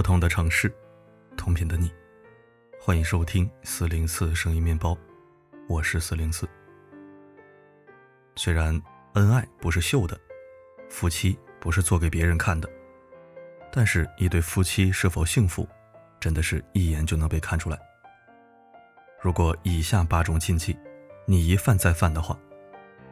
[0.00, 0.74] 不同的城市，
[1.36, 1.92] 同频的你，
[2.80, 4.96] 欢迎收听四零四声音面包，
[5.68, 6.48] 我是四零四。
[8.34, 10.18] 虽然恩爱不是秀的，
[10.88, 12.66] 夫妻不是做给别人看的，
[13.70, 15.68] 但是，一对夫妻是否幸福，
[16.18, 17.78] 真的是一眼就能被看出来。
[19.20, 20.74] 如果以下八种禁忌
[21.26, 22.34] 你一犯再犯的话，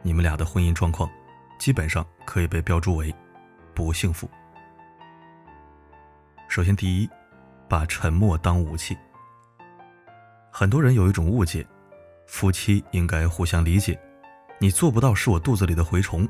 [0.01, 1.07] 你们俩的婚姻状况
[1.59, 3.13] 基本上可以被标注为
[3.75, 4.27] 不幸福。
[6.49, 7.07] 首先，第一，
[7.67, 8.97] 把沉默当武器。
[10.49, 11.63] 很多人有一种误解，
[12.25, 13.97] 夫妻应该互相理解。
[14.57, 16.27] 你做不到是我肚子里的蛔虫，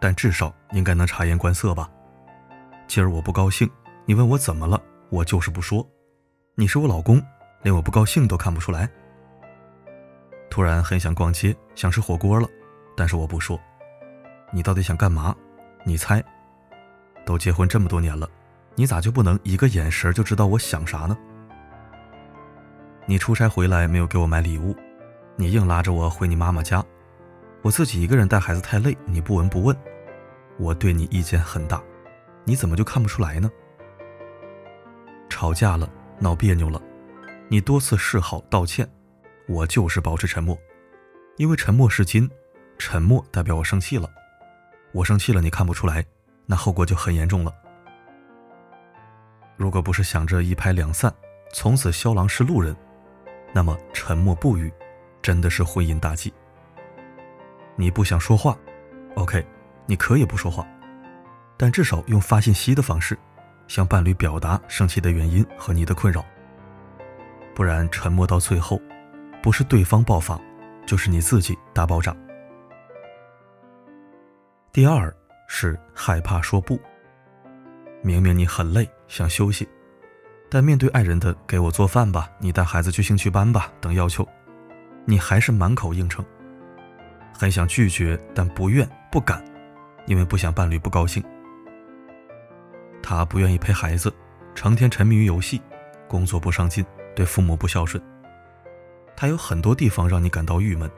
[0.00, 1.88] 但至少应该能察言观色吧。
[2.88, 3.70] 今儿我不高兴，
[4.06, 5.88] 你问我怎么了，我就是不说。
[6.56, 7.22] 你是我老公，
[7.62, 8.90] 连我不高兴都看不出来。
[10.50, 12.48] 突然很想逛街，想吃火锅了，
[12.96, 13.58] 但是我不说。
[14.50, 15.32] 你到底想干嘛？
[15.84, 16.20] 你猜。
[17.24, 18.28] 都结婚这么多年了。
[18.80, 21.14] 你咋就不能一个眼神就知道我想啥呢？
[23.04, 24.74] 你出差回来没有给我买礼物，
[25.36, 26.82] 你硬拉着我回你妈妈家，
[27.60, 29.76] 我自己一个人带孩子太累，你不闻不问，
[30.58, 31.82] 我对你意见很大，
[32.42, 33.50] 你怎么就看不出来呢？
[35.28, 35.86] 吵架了，
[36.18, 36.80] 闹别扭了，
[37.48, 38.90] 你多次示好道歉，
[39.46, 40.58] 我就是保持沉默，
[41.36, 42.26] 因为沉默是金，
[42.78, 44.08] 沉默代表我生气了，
[44.92, 46.02] 我生气了你看不出来，
[46.46, 47.52] 那后果就很严重了。
[49.60, 51.14] 如果不是想着一拍两散，
[51.52, 52.74] 从此萧郎是路人，
[53.52, 54.72] 那么沉默不语，
[55.20, 56.32] 真的是婚姻大忌。
[57.76, 58.56] 你不想说话
[59.16, 59.46] ，OK，
[59.84, 60.66] 你可以不说话，
[61.58, 63.18] 但至少用发信息的方式，
[63.68, 66.24] 向伴侣表达生气的原因和你的困扰。
[67.54, 68.80] 不然沉默到最后，
[69.42, 70.40] 不是对方爆发，
[70.86, 72.16] 就是你自己大爆炸。
[74.72, 75.14] 第二
[75.46, 76.80] 是害怕说不。
[78.02, 79.68] 明明你很累，想休息，
[80.48, 84.26] 但面对爱人的“给我做饭吧，你带孩子去兴趣班吧”等要求，
[85.04, 86.24] 你还是满口应承。
[87.36, 89.44] 很想拒绝，但不愿、不敢，
[90.06, 91.20] 因为不想伴侣不高兴。
[93.02, 94.14] 他不愿意陪孩子，
[94.54, 95.60] 成天沉迷于游戏，
[96.06, 98.00] 工作不上进，对父母不孝顺。
[99.16, 100.88] 他有很多地方让你感到郁闷，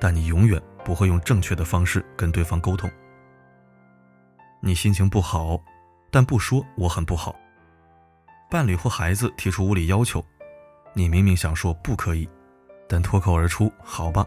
[0.00, 2.90] 但你永远不会用正确的方式跟对方沟通。
[4.62, 5.62] 你心情不好。
[6.14, 7.34] 但不说我很不好。
[8.48, 10.24] 伴侣或孩子提出无理要求，
[10.92, 12.28] 你明明想说不可以，
[12.88, 14.24] 但脱口而出好吧。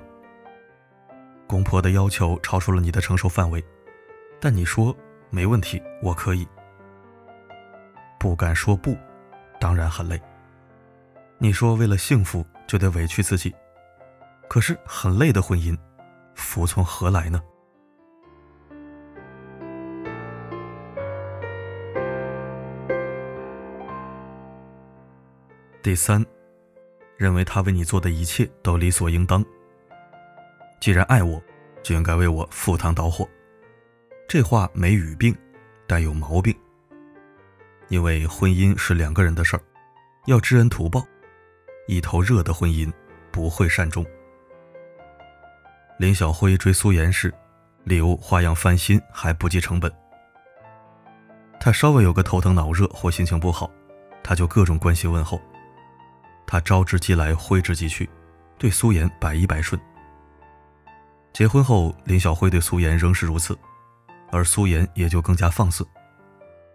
[1.48, 3.64] 公婆的要求超出了你的承受范围，
[4.42, 4.94] 但你说
[5.30, 6.46] 没问题，我可以。
[8.20, 8.94] 不敢说不，
[9.58, 10.22] 当然很累。
[11.38, 13.56] 你说为了幸福就得委屈自己，
[14.50, 15.78] 可是很累的婚姻，
[16.36, 17.42] 服从何来呢？
[25.88, 26.22] 第三，
[27.16, 29.42] 认为他为你做的一切都理所应当。
[30.82, 31.42] 既然爱我，
[31.82, 33.26] 就应该为我赴汤蹈火。
[34.28, 35.34] 这话没语病，
[35.88, 36.54] 但有毛病。
[37.88, 39.64] 因为婚姻是两个人的事儿，
[40.26, 41.02] 要知恩图报。
[41.88, 42.92] 一头热的婚姻
[43.32, 44.06] 不会善终。
[45.98, 47.34] 林小辉追苏妍时，
[47.86, 49.90] 礼物花样翻新，还不计成本。
[51.62, 53.72] 他稍微有个头疼脑热或心情不好，
[54.22, 55.40] 他就各种关心问候。
[56.48, 58.10] 他招之即来，挥之即去，
[58.58, 59.80] 对苏妍百依百顺。
[61.34, 63.56] 结婚后，林小辉对苏妍仍是如此，
[64.32, 65.86] 而苏妍也就更加放肆。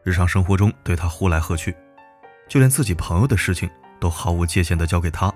[0.05, 1.75] 日常生活中对他呼来喝去，
[2.49, 3.69] 就连自己朋友的事情
[3.99, 5.33] 都毫无界限地交给他，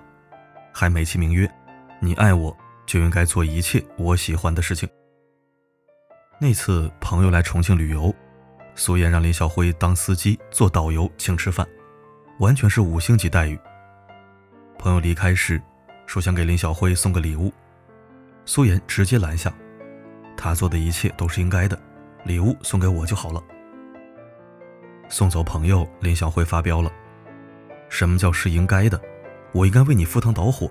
[0.72, 1.50] 还美其名曰
[1.98, 2.54] ：“你爱我，
[2.84, 4.88] 就应该做一切我喜欢的事情。”
[6.38, 8.14] 那次朋友来重庆旅游，
[8.74, 11.66] 苏妍让林小辉当司机、做导游、请吃饭，
[12.38, 13.58] 完全是五星级待遇。
[14.78, 15.60] 朋友离开时，
[16.06, 17.52] 说想给林小辉送个礼物，
[18.44, 19.52] 苏妍直接拦下。
[20.36, 21.78] 他做的一切都是应该的，
[22.24, 23.42] 礼物送给我就好了。
[25.08, 26.92] 送走朋友，林小辉发飙了
[27.88, 29.00] ：“什么叫是应该的？
[29.52, 30.70] 我应该为你赴汤蹈火，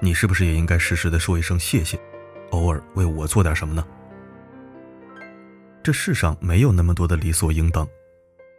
[0.00, 1.98] 你是不是也应该适时的说一声谢谢，
[2.50, 3.86] 偶尔为我做点什么呢？”
[5.82, 7.86] 这世上没有那么多的理所应当，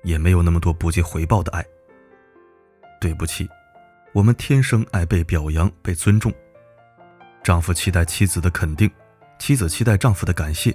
[0.04, 1.66] 也没有那么多不计回报的爱。
[3.02, 3.50] 对不起。
[4.14, 6.32] 我们天生爱被表扬、被尊重。
[7.44, 8.90] 丈夫期待妻子的肯定，
[9.40, 10.72] 妻子期待丈夫的感谢，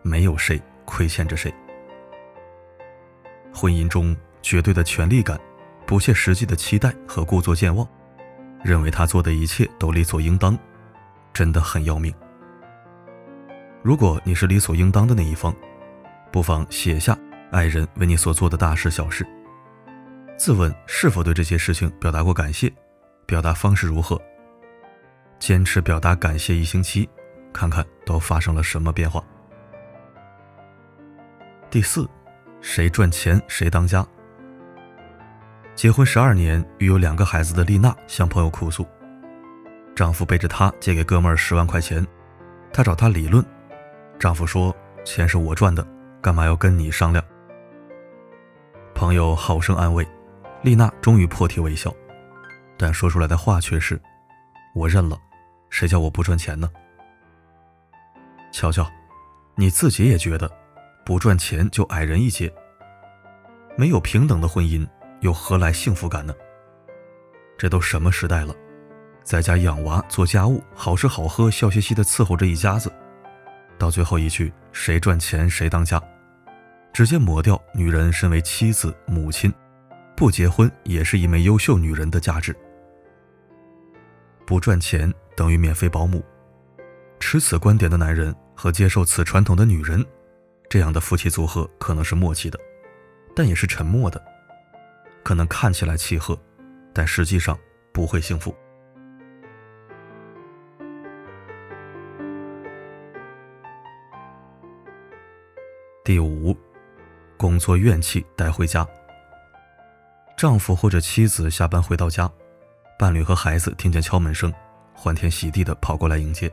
[0.00, 1.52] 没有谁亏欠着谁。
[3.52, 5.36] 婚姻中绝对的权力感、
[5.86, 7.86] 不切实际的期待和故作健忘，
[8.62, 10.56] 认为他做的一切都理所应当，
[11.32, 12.14] 真的很要命。
[13.82, 15.52] 如果你是理所应当的那一方，
[16.30, 17.18] 不妨写下
[17.50, 19.26] 爱人为你所做的大事小事。
[20.38, 22.72] 自问是否对这些事情表达过感谢，
[23.26, 24.18] 表达方式如何。
[25.40, 27.08] 坚持表达感谢一星期，
[27.52, 29.22] 看看都发生了什么变化。
[31.68, 32.08] 第四，
[32.60, 34.06] 谁赚钱谁当家。
[35.74, 38.86] 结婚十二年，育有两个孩子的丽娜向朋友哭诉，
[39.94, 42.06] 丈夫背着她借给哥们儿十万块钱，
[42.72, 43.44] 她找他理论，
[44.20, 44.74] 丈夫说
[45.04, 45.84] 钱是我赚的，
[46.22, 47.24] 干嘛要跟你商量？
[48.94, 50.06] 朋友好生安慰，
[50.62, 51.94] 丽娜终于破涕为笑，
[52.76, 54.00] 但说出来的话却是：
[54.74, 55.18] 我认了。
[55.70, 56.70] 谁叫我不赚钱呢？
[58.50, 58.90] 瞧瞧，
[59.54, 60.50] 你自己也觉得，
[61.04, 62.52] 不赚钱就矮人一截。
[63.76, 64.88] 没有平等的婚姻，
[65.20, 66.34] 又何来幸福感呢？
[67.56, 68.54] 这都什么时代了，
[69.22, 72.90] 在家养娃、做家务、好吃好喝、笑嘻嘻的伺候着一家子，
[73.78, 76.02] 到最后一句“谁赚钱谁当家”，
[76.92, 79.52] 直接抹掉女人身为妻子、母亲，
[80.18, 82.52] 不结婚也是一枚优秀女人的价值。
[84.44, 85.14] 不赚钱。
[85.36, 86.20] 等于免费保姆，
[87.20, 90.04] 持此观点的男人和接受此传统的女人，
[90.68, 92.58] 这样的夫妻组合可能是默契的，
[93.36, 94.20] 但也是沉默的，
[95.22, 96.36] 可能看起来契合，
[96.92, 97.56] 但实际上
[97.92, 98.52] 不会幸福。
[106.02, 106.56] 第五，
[107.36, 108.84] 工作怨气带回家。
[110.38, 112.30] 丈夫或者妻子下班回到家，
[112.96, 114.54] 伴侣和孩子听见敲门声。
[114.94, 116.48] 欢天喜地的跑过来迎接。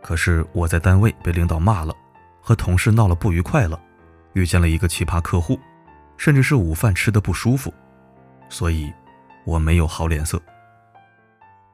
[0.00, 1.94] 可是我在单位被领导骂了，
[2.40, 3.78] 和同事闹了不愉快了，
[4.32, 5.60] 遇见了一个奇葩客户，
[6.16, 7.70] 甚至是午饭吃的不舒服，
[8.48, 8.90] 所以
[9.44, 10.40] 我没有好脸色，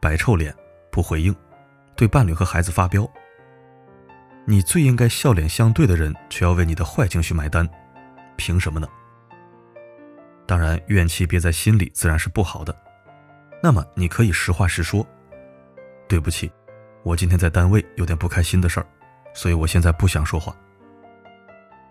[0.01, 0.53] 摆臭脸，
[0.91, 1.33] 不回应，
[1.95, 3.09] 对伴侣和孩子发飙。
[4.45, 7.69] 你最应该笑脸相对的人，却要为你的坏情绪买单，
[8.35, 8.89] 凭什么呢？
[10.47, 12.75] 当然，怨气憋在心里自然是不好的，
[13.63, 15.05] 那么你可以实话实说。
[16.09, 16.51] 对不起，
[17.03, 18.87] 我今天在单位有点不开心的事儿，
[19.35, 20.55] 所以我现在不想说话。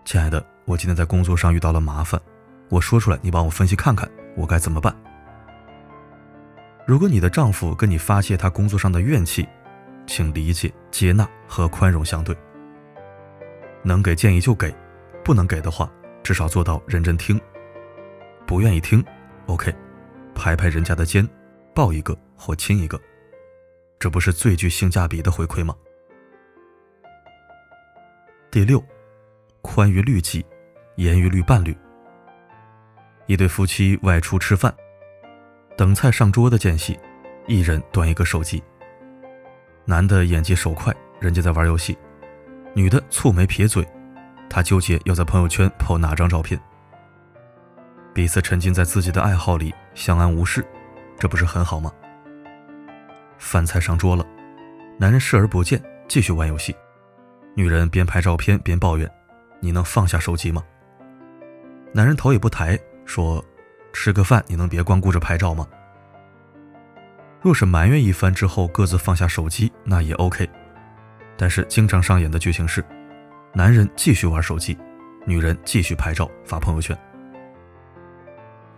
[0.06, 2.18] 亲爱的，我今天在工作上遇到了麻烦，
[2.70, 4.96] 我说出来，你帮我分析看看，我该怎么办？
[6.86, 9.46] 如果你的丈夫跟你发泄他工作上的怨气，
[10.06, 12.34] 请理解、接纳和宽容相对。
[13.82, 14.74] 能给建议就给，
[15.22, 15.90] 不能给的话，
[16.22, 17.38] 至少做到认真听。
[18.46, 19.04] 不愿意听
[19.46, 19.74] ，OK，
[20.34, 21.28] 拍拍人家的肩，
[21.74, 23.00] 抱一个或亲一个。
[23.98, 25.74] 这不是最具性价比的回馈吗？
[28.50, 28.82] 第六，
[29.62, 30.46] 宽于律己，
[30.94, 31.76] 严于律伴侣。
[33.26, 34.72] 一对夫妻外出吃饭，
[35.76, 36.96] 等菜上桌的间隙，
[37.48, 38.62] 一人端一个手机。
[39.84, 41.96] 男的眼疾手快，人家在玩游戏；
[42.74, 43.84] 女的蹙眉撇嘴，
[44.48, 46.60] 她纠结要在朋友圈 po 哪张照片。
[48.16, 50.64] 彼此沉浸在自己的爱好里，相安无事，
[51.18, 51.92] 这不是很好吗？
[53.36, 54.24] 饭菜上桌了，
[54.98, 55.78] 男人视而不见，
[56.08, 56.74] 继续玩游戏。
[57.54, 59.06] 女人边拍照片边抱怨
[59.60, 60.64] ：“你能放下手机吗？”
[61.92, 63.44] 男人头也不抬说
[63.92, 65.68] ：“吃个饭，你能别光顾着拍照吗？”
[67.42, 70.48] 若是埋怨一番之后各自放下手机，那也 OK。
[71.36, 72.82] 但是经常上演的剧情是：
[73.52, 74.74] 男人继续玩手机，
[75.26, 76.98] 女人继续拍照发朋友圈。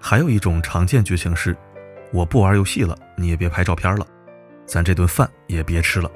[0.01, 1.57] 还有一种常见剧情是：
[2.13, 4.07] 我不玩游戏了，你也别拍照片了。
[4.67, 6.11] 咱这顿饭也别吃了。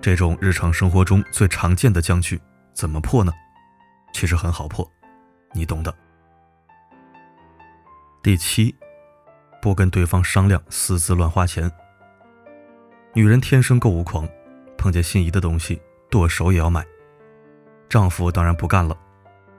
[0.00, 2.40] 这种日常生活中最常见的僵局
[2.72, 3.32] 怎么破呢？
[4.12, 4.88] 其实很好破，
[5.52, 5.94] 你懂的。
[8.22, 8.74] 第七，
[9.62, 11.70] 不跟对方商量，私自乱花钱。
[13.14, 14.28] 女人天生购物狂，
[14.76, 16.84] 碰见心仪的东西，剁手也要买。
[17.88, 18.96] 丈夫当然不干了，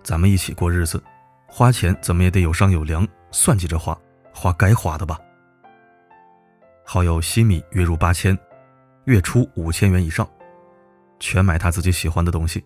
[0.04, 1.02] 咱们一起过日子，
[1.48, 3.98] 花钱怎么也得有商有量，算计着花，
[4.34, 5.20] 花该花的吧。
[6.86, 8.38] 好友西米月入八千，
[9.06, 10.30] 月初五千元以上，
[11.20, 12.64] 全买她自己喜欢的东西，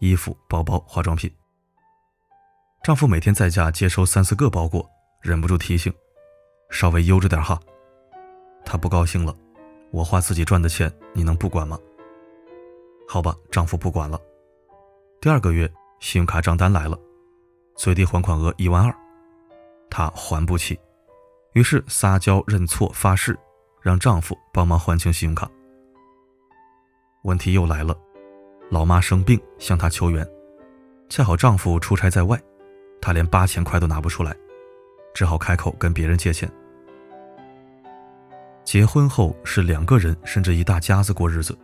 [0.00, 1.32] 衣服、包包、化妆品。
[2.82, 4.88] 丈夫每天在家接收三四个包裹，
[5.20, 5.92] 忍不住提醒
[6.70, 7.58] ：“稍微悠着点哈。”
[8.64, 9.34] 她不高兴了
[9.90, 11.78] ：“我花自己赚的钱，你能不管吗？”
[13.08, 14.20] 好吧，丈夫不管了。
[15.20, 16.96] 第二个月，信用卡账单来了，
[17.76, 18.94] 最低还款额一万二，
[19.90, 20.78] 她还不起，
[21.52, 23.38] 于是撒娇认错发誓。
[23.82, 25.48] 让丈夫帮忙还清信用卡。
[27.22, 27.96] 问题又来了，
[28.68, 30.28] 老妈生病向她求援，
[31.08, 32.36] 恰好丈夫出差在外，
[33.00, 34.34] 她连八千块都拿不出来，
[35.14, 36.50] 只好开口跟别人借钱。
[38.64, 41.56] 结婚后是两个人甚至一大家子过日子，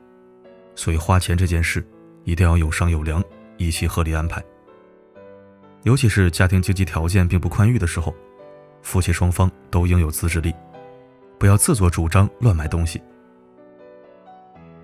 [0.77, 1.85] 所以花钱这件事
[2.23, 3.21] 一定要有商有量，
[3.57, 4.41] 一起合理安排。
[5.83, 8.15] 尤其是家庭经济条件并不宽裕的时候，
[8.83, 10.55] 夫妻双方都应有自制力，
[11.39, 13.03] 不要自作主张乱买东西。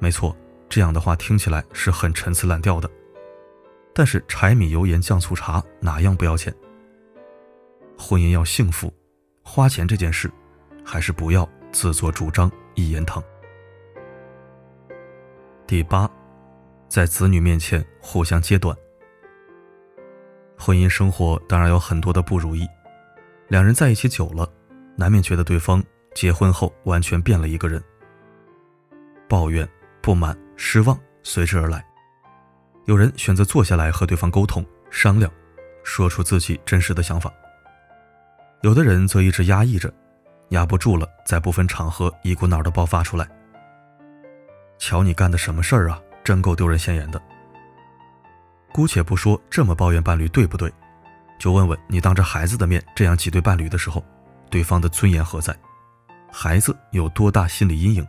[0.00, 0.37] 没错，
[0.69, 2.90] 这样的话听起来是很陈词滥调的，
[3.93, 6.52] 但是柴米油盐酱醋茶哪样不要钱？
[7.97, 8.93] 婚姻要幸福，
[9.43, 10.31] 花钱这件事，
[10.85, 13.23] 还是不要自作主张一言堂。
[15.67, 16.11] 第八，
[16.88, 18.76] 在子女面前互相揭短。
[20.59, 22.67] 婚姻生活当然有很多的不如意，
[23.49, 24.47] 两人在一起久了，
[24.97, 25.83] 难免觉得对方
[26.15, 27.83] 结婚后完全变了一个人。
[29.29, 29.67] 抱怨、
[30.03, 31.85] 不满、失望随之而来。
[32.87, 35.31] 有人选择坐下来和对方沟通商量，
[35.85, 37.33] 说出自己真实的想法。
[38.62, 39.93] 有的人则一直压抑着，
[40.49, 43.29] 压不住了，在部分场合一股脑的爆发出来。
[44.79, 46.00] 瞧你干的什么事儿啊！
[46.25, 47.21] 真够丢人现眼的。
[48.72, 50.72] 姑且不说这么抱怨伴侣对不对，
[51.38, 54.04] 就问问你当着孩子的面这样挤兑伴侣的时候，
[54.50, 55.56] 对方的尊严何在？
[56.30, 58.06] 孩子有多大心理阴影？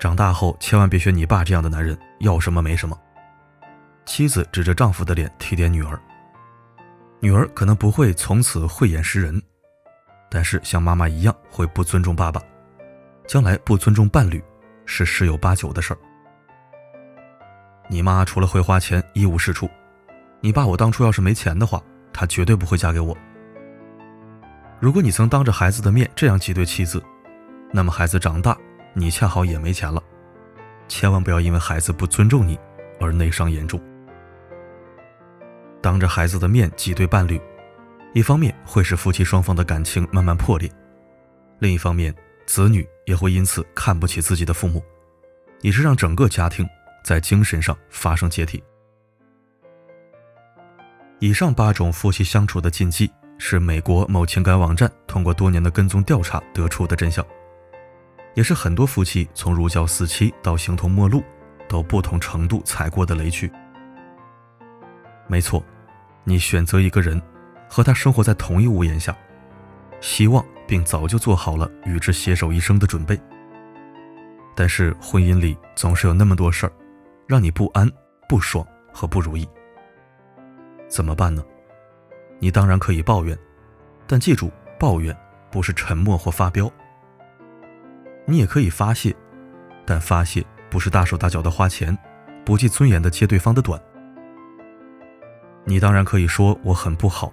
[0.00, 2.98] 长大后千万别学你爸这样的男人，要什么没什么。
[4.04, 6.00] 妻子指着丈夫的脸提点女儿，
[7.20, 9.40] 女儿可能不会从此慧眼识人，
[10.28, 12.42] 但是像妈妈一样会不尊重爸爸。
[13.28, 14.42] 将来不尊重伴侣，
[14.84, 15.98] 是十有八九的事儿。
[17.92, 19.68] 你妈除了会花钱一无是处，
[20.40, 21.78] 你爸我当初要是没钱的话，
[22.10, 23.14] 他绝对不会嫁给我。
[24.80, 27.02] 如果你曾当着孩子的面这样挤兑妻子，
[27.70, 28.56] 那么孩子长大，
[28.94, 30.02] 你恰好也没钱了。
[30.88, 32.58] 千万不要因为孩子不尊重你
[32.98, 33.78] 而内伤严重。
[35.82, 37.38] 当着孩子的面挤兑伴侣，
[38.14, 40.72] 一方面会使夫妻双方的感情慢慢破裂，
[41.58, 42.14] 另一方面。
[42.46, 44.82] 子女也会因此看不起自己的父母，
[45.60, 46.66] 你是让整个家庭
[47.02, 48.62] 在精神上发生解体。
[51.18, 57.24] 以上八种夫妻相处的禁忌，是美国某情感网站通过多年的跟踪调查得出的真相，
[58.34, 61.22] 也是很多夫妻从如胶似漆到形同陌路，
[61.68, 63.50] 都不同程度踩过的雷区。
[65.26, 65.64] 没错，
[66.24, 67.20] 你选择一个人，
[67.68, 69.16] 和他生活在同一屋檐下，
[70.00, 70.44] 希望。
[70.64, 73.20] 并早就做好了与之携手一生的准备。
[74.56, 76.72] 但是婚姻里总是有那么多事儿，
[77.32, 77.90] 让你不安、
[78.28, 78.62] 不爽
[78.92, 79.48] 和不如意。
[80.86, 81.42] 怎么办呢？
[82.38, 83.34] 你当然可以抱怨，
[84.06, 85.16] 但记住，抱怨
[85.50, 86.70] 不是沉默或发飙。
[88.26, 89.16] 你也可以发泄，
[89.86, 91.96] 但发泄不是大手大脚的花钱，
[92.44, 93.80] 不计尊严的揭对方的短。
[95.64, 97.32] 你当然可以说我很不好，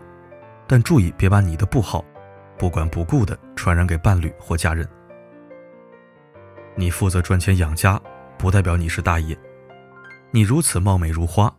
[0.66, 2.06] 但注意别把你的不好。
[2.58, 4.88] 不管不顾的传染给伴侣或家人。
[6.78, 8.00] 你负责赚钱养家，
[8.38, 9.36] 不代表你是大爷；
[10.32, 11.54] 你如此貌美如花，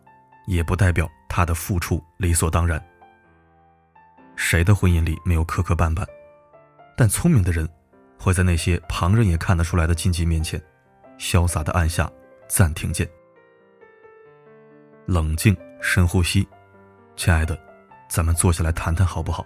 [0.47, 2.81] 也不代表他的付出理所当然。
[4.35, 6.05] 谁的婚姻里没有磕磕绊绊？
[6.95, 7.67] 但聪明的人
[8.17, 10.61] 会在那些旁人也看得出来的禁忌面前，
[11.17, 12.09] 潇洒的按下
[12.47, 13.07] 暂停键。
[15.05, 16.47] 冷静，深呼吸，
[17.17, 17.59] 亲爱的，
[18.09, 19.45] 咱们坐下来谈谈好不好？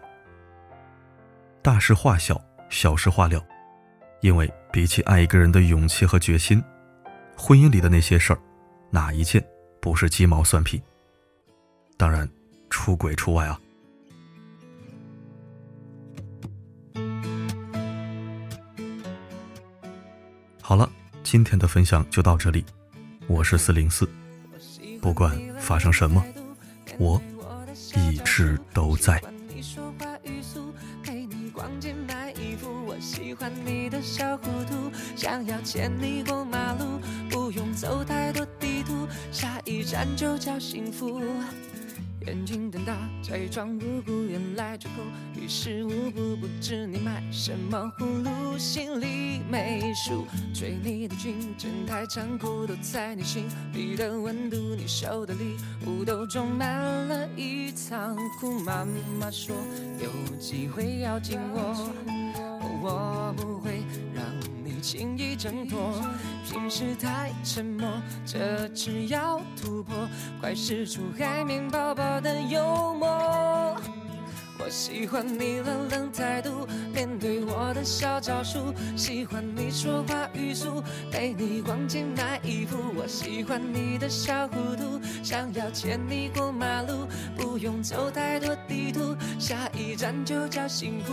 [1.64, 2.40] 大事化小，
[2.70, 3.44] 小事化了，
[4.22, 6.64] 因为比起爱一个人的勇气和决心，
[7.36, 8.40] 婚姻里的那些事儿，
[8.96, 9.46] 哪一件
[9.82, 10.82] 不是鸡毛蒜皮？
[11.98, 12.30] 当然，
[12.70, 13.60] 出轨除外啊。
[20.62, 20.90] 好了，
[21.24, 22.64] 今天的分享就到这里，
[23.28, 24.08] 我是四零四，
[25.02, 26.24] 不管发生什么，
[26.98, 27.22] 我
[27.98, 29.22] 一直都在。
[35.16, 37.00] 想要牵你过马路，
[37.30, 38.46] 不用走太多，
[39.32, 41.22] 下一站就叫幸福。
[42.26, 45.04] 眼睛瞪大，假装无辜，原来出口
[45.40, 50.26] 于事无补，不知你买什么葫芦，心里没数。
[50.52, 58.60] 追你的军阵太残酷，都在你心里的温度，你收的礼物都装满了一仓库。
[58.62, 58.88] 妈
[59.20, 59.56] 妈说
[60.00, 60.10] 有
[60.40, 61.94] 机会要紧我，
[62.82, 63.84] 我不会
[64.86, 66.00] 轻易挣脱。
[66.48, 67.90] 平时太沉默，
[68.24, 70.08] 这次要突破，
[70.40, 73.76] 快使出海绵宝宝的幽默。
[74.60, 82.78] 我喜欢你冷冷态度，面对我的小招数，喜欢你说话语速，陪你逛街买衣服。
[82.96, 91.12] 我喜欢你的小糊涂，想要牵你过马路，不用走太多地图，下一站就叫幸福。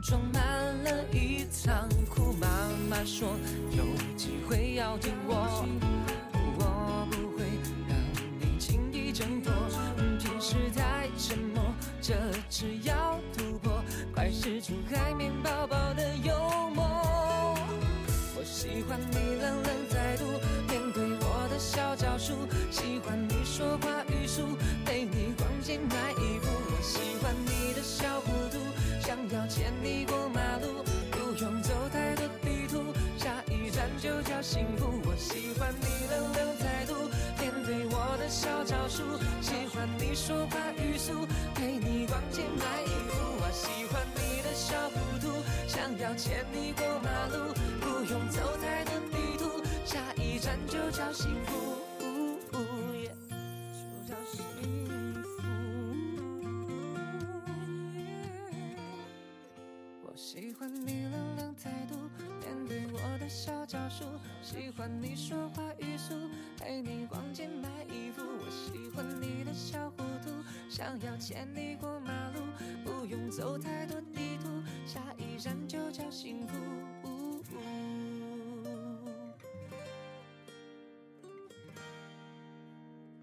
[0.00, 0.42] 装满
[0.84, 2.32] 了一仓库。
[2.40, 2.46] 妈
[2.88, 3.36] 妈说
[3.70, 3.84] 有
[4.16, 5.34] 机会要听我，
[6.58, 7.44] 我不会
[7.88, 7.96] 让
[8.38, 9.52] 你轻易挣脱。
[10.18, 11.62] 平时太沉默，
[12.00, 12.14] 这
[12.48, 13.82] 次要突破，
[14.14, 16.34] 快使出海绵宝宝的幽
[16.74, 16.84] 默。
[18.36, 20.24] 我喜欢你冷冷态度，
[20.68, 22.34] 面对我的小招数，
[22.70, 26.12] 喜欢你说话语速，陪你逛街买
[29.50, 35.02] 牵你过马路，不用走太多地图，下一站就叫幸福。
[35.04, 36.94] 我喜欢你冷冷态度，
[37.40, 39.02] 面对我的小招数，
[39.42, 43.18] 喜欢你说话语速，陪你逛街买衣服。
[43.42, 48.89] 我喜欢你的小糊涂，想要牵你过马路，不用走太多
[63.30, 64.04] 小招数，
[64.42, 66.14] 喜欢你说话语速，
[66.58, 68.22] 陪你逛街买衣服。
[68.24, 70.30] 我喜欢你的小糊涂，
[70.68, 72.40] 想要牵你过马路，
[72.84, 74.48] 不用走太多地图，
[74.84, 76.56] 下一站就叫幸福。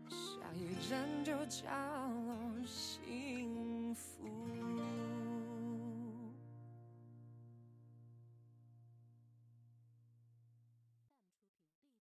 [0.09, 1.67] 下一站就叫
[2.65, 3.36] 幸